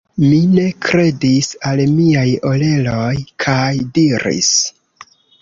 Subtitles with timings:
[0.21, 3.13] Mi ne kredis al miaj oreloj
[3.45, 3.61] kaj
[4.01, 4.53] diris: